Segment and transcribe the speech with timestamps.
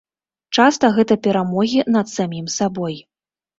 [0.55, 3.01] Часта гэта перамогі над самім сабой.